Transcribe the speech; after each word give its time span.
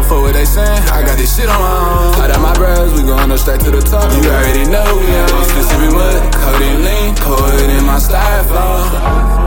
a 0.00 0.02
fuck 0.02 0.20
what 0.24 0.32
they 0.32 0.44
saying. 0.44 0.82
I 0.88 1.04
got 1.04 1.16
this 1.20 1.36
shit 1.36 1.48
on 1.48 1.60
my 1.60 2.16
own. 2.16 2.30
Out 2.30 2.40
my 2.40 2.54
bros, 2.56 2.92
we 2.96 3.04
going 3.04 3.28
up 3.28 3.38
straight 3.38 3.60
to 3.66 3.70
the 3.70 3.82
top. 3.84 4.08
You 4.16 4.32
already 4.32 4.64
know 4.64 4.84
we 4.96 5.08
on 5.12 5.28
Mississippi 5.36 5.90
mud, 5.92 6.20
codeine 6.32 6.80
lean, 6.84 7.12
pour 7.20 7.42
it 7.60 7.70
in 7.70 7.84
my 7.84 8.00
styrofoam. 8.00 8.86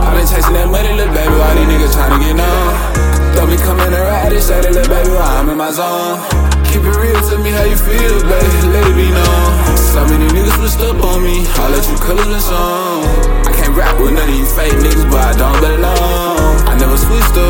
i 0.04 0.14
been 0.14 0.26
chasing 0.26 0.54
that 0.54 0.70
money, 0.70 0.92
little 0.94 1.12
baby, 1.14 1.34
why 1.34 1.54
these 1.58 1.66
niggas 1.66 1.94
tryna 1.96 2.18
get 2.22 2.38
on? 2.38 2.70
Don't 3.34 3.50
be 3.50 3.58
coming 3.58 3.90
around 3.90 4.30
this, 4.30 4.46
say 4.46 4.62
little 4.62 4.86
baby, 4.86 5.10
while 5.10 5.42
I'm 5.42 5.48
in 5.50 5.58
my 5.58 5.72
zone. 5.74 6.22
Keep 6.70 6.86
it 6.86 6.96
real, 6.98 7.18
tell 7.26 7.38
me 7.42 7.50
how 7.54 7.66
you 7.66 7.78
feel, 7.78 8.18
baby, 8.26 8.58
let 8.70 8.84
it 8.86 8.96
be 8.98 9.10
known. 9.10 9.50
So 9.94 10.02
many 10.10 10.26
niggas 10.34 10.54
switched 10.58 10.82
up 10.82 10.98
on 11.02 11.22
me, 11.22 11.46
I'll 11.62 11.70
let 11.70 11.86
you 11.86 11.96
colors 11.98 12.26
been 12.26 12.42
song. 12.42 13.06
I 13.46 13.52
can't 13.54 13.74
rap 13.74 13.94
with 13.98 14.14
none 14.14 14.28
of 14.28 14.34
you 14.34 14.46
fake 14.46 14.74
niggas, 14.82 15.06
but 15.10 15.22
I 15.22 15.32
don't 15.38 15.58
belong. 15.62 16.62
I 16.66 16.74
never 16.78 16.98
switched 16.98 17.38
up, 17.38 17.43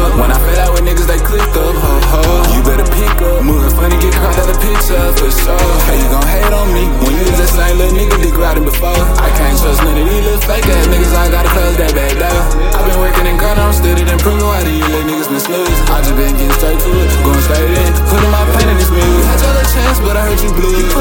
blue. 20.52 20.93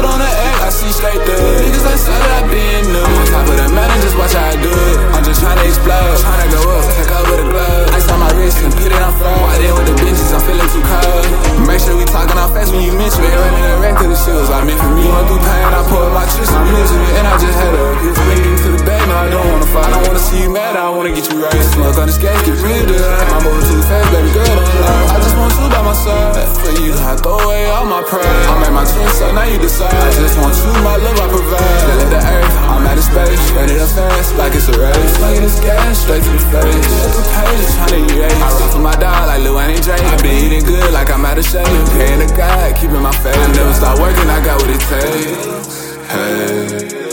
Like 41.04 41.18
I'm 41.18 41.26
out 41.26 41.36
of 41.36 41.44
shape. 41.44 41.66
Praying 41.92 42.26
to 42.26 42.34
God, 42.34 42.76
keeping 42.76 43.02
my 43.02 43.12
faith. 43.12 43.36
I 43.36 43.52
never 43.52 43.74
stop 43.74 44.00
working, 44.00 44.24
I 44.24 44.42
got 44.42 44.56
what 44.56 44.70
it 44.72 44.80
takes. 44.88 46.00
Hey. 46.08 47.04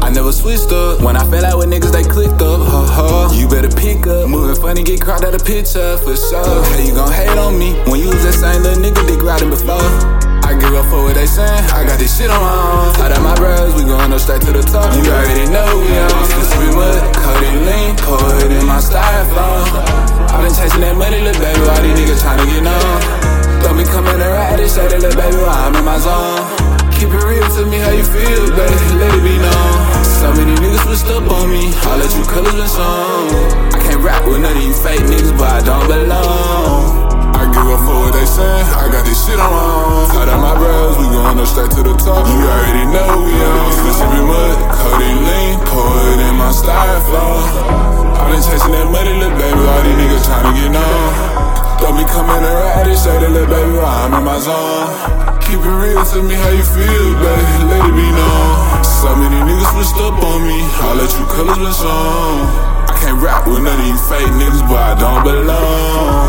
I 0.00 0.08
never 0.08 0.32
switched 0.32 0.72
up. 0.72 1.02
When 1.02 1.18
I 1.18 1.24
fell 1.28 1.44
out 1.44 1.58
with 1.58 1.68
niggas, 1.68 1.92
they 1.92 2.02
clicked 2.02 2.40
up. 2.40 2.64
Ha 2.64 2.80
ha. 2.88 3.36
You 3.36 3.46
better 3.46 3.68
pick 3.68 4.06
up. 4.06 4.30
Moving 4.30 4.56
funny, 4.56 4.82
get 4.82 5.02
cropped 5.02 5.22
out 5.22 5.34
of 5.34 5.44
picture 5.44 5.98
for 5.98 6.16
sure. 6.16 6.64
How 6.64 6.78
you 6.80 6.94
gon' 6.94 7.12
hate 7.12 7.36
on 7.36 7.58
me 7.58 7.74
when 7.84 8.00
you 8.00 8.08
was 8.08 8.24
that 8.24 8.32
same 8.32 8.62
little 8.62 8.82
nigga 8.82 9.06
dick 9.06 9.20
riding 9.20 9.50
before? 9.50 9.76
I 10.40 10.56
give 10.58 10.74
up 10.74 10.88
for 10.90 11.04
what 11.06 11.14
they 11.14 11.30
saying. 11.30 11.62
I 11.76 11.84
got 11.84 12.00
this 12.00 12.16
shit 12.16 12.26
on 12.26 12.40
my 12.40 12.50
own. 12.50 12.90
Out 13.04 13.22
my 13.22 13.34
bros, 13.36 13.70
we 13.76 13.84
going 13.84 14.10
up 14.10 14.18
straight 14.18 14.40
to 14.48 14.52
the 14.56 14.66
top. 14.66 14.90
You 14.98 15.06
already 15.12 15.46
know 15.46 15.68
we 15.78 15.92
on 15.92 16.10
Mississippi 16.18 16.72
mud, 16.74 16.98
codeine 17.20 17.62
lean, 17.68 17.92
pour 18.02 18.18
it 18.42 18.50
in 18.50 18.66
my 18.66 18.82
styrofoam. 18.82 19.62
i 20.26 20.42
been 20.42 20.50
chasing 20.50 20.80
that 20.82 20.96
money, 20.96 21.20
little 21.22 21.38
baby, 21.38 21.59
these 21.94 22.10
niggas 22.10 22.22
tryna 22.22 22.46
get 22.46 22.66
on? 22.66 23.30
Don't 23.62 23.76
be 23.76 23.84
coming 23.84 24.18
ride 24.18 24.58
this, 24.58 24.74
say 24.74 24.86
that 24.88 25.00
baby, 25.02 25.36
while 25.42 25.68
I'm 25.68 25.74
in 25.76 25.84
my 25.84 25.98
zone. 25.98 26.42
Keep 26.96 27.16
it 27.16 27.22
real, 27.24 27.46
tell 27.48 27.66
me 27.66 27.78
how 27.78 27.92
you 27.92 28.04
feel, 28.04 28.44
baby, 28.52 28.88
let 29.00 29.10
it 29.14 29.24
be 29.24 29.36
known. 29.40 29.72
So 30.04 30.28
many 30.36 30.54
niggas 30.60 30.84
switched 30.84 31.10
up 31.12 31.24
on 31.30 31.48
me, 31.48 31.72
I'll 31.88 31.98
let 31.98 32.12
you 32.12 32.24
colors 32.28 32.54
been 32.54 32.68
song. 32.68 33.32
I 33.72 33.78
can't 33.80 34.00
rap 34.04 34.24
with 34.28 34.40
none 34.40 34.56
of 34.56 34.62
you 34.62 34.74
fake 34.74 35.00
niggas, 35.08 35.32
but 35.36 35.48
I 35.48 35.60
don't 35.64 35.86
belong. 35.88 37.08
I 37.40 37.48
give 37.48 37.64
up 37.64 37.80
for 37.88 37.96
what 38.04 38.12
they 38.12 38.28
saying, 38.28 38.68
I 38.76 38.92
got 38.92 39.04
this 39.08 39.16
shit 39.24 39.40
on 39.40 39.48
my 39.48 39.64
own. 39.64 40.04
Hot 40.12 40.28
out 40.28 40.40
my 40.44 40.54
bros, 40.60 40.96
we 41.00 41.08
going 41.08 41.40
up 41.40 41.48
straight 41.48 41.72
to 41.72 41.82
the 41.84 41.96
top. 41.96 42.28
You 42.28 42.40
already 42.44 42.84
know 42.92 43.08
we 43.24 43.32
on. 43.32 43.68
Mississippi 43.80 44.20
mud, 44.20 44.56
codeine 44.76 45.20
lean, 45.24 45.52
pour 45.64 45.88
it 46.12 46.20
in 46.20 46.34
my 46.36 46.52
styrofoam. 46.52 47.40
i 48.12 48.28
been 48.28 48.42
chasing 48.44 48.76
that 48.76 48.88
money, 48.92 49.16
little 49.16 49.32
baby, 49.40 49.62
all 49.64 49.80
these 49.80 49.96
niggas 49.96 50.24
tryna 50.28 50.52
get 50.52 50.76
on. 50.76 51.29
Don't 51.90 51.98
be 51.98 52.06
coming 52.06 52.38
to 52.38 52.52
ride 52.54 52.86
this, 52.86 53.02
say 53.02 53.18
that 53.18 53.32
little 53.34 53.50
baby, 53.50 53.74
while 53.74 54.06
I'm 54.06 54.14
in 54.14 54.22
my 54.22 54.38
zone. 54.38 54.86
Keep 55.42 55.58
it 55.58 55.74
real, 55.74 55.98
tell 56.06 56.22
me 56.22 56.38
how 56.38 56.54
you 56.54 56.62
feel, 56.62 57.06
baby, 57.18 57.66
let 57.66 57.82
it 57.82 57.96
be 57.98 58.06
known. 58.14 58.78
So 58.86 59.10
many 59.18 59.42
niggas 59.42 59.74
switched 59.74 59.98
up 59.98 60.14
on 60.22 60.38
me, 60.46 60.62
I'll 60.86 60.94
let 60.94 61.10
you 61.18 61.26
colors 61.26 61.58
been 61.58 61.74
song. 61.74 62.46
I 62.86 62.94
can't 62.94 63.18
rap 63.18 63.42
with 63.42 63.66
none 63.66 63.74
of 63.74 63.86
you 63.90 63.98
fake 64.06 64.30
niggas, 64.38 64.62
but 64.70 64.78
I 64.78 64.94
don't 65.02 65.24
belong. 65.26 66.19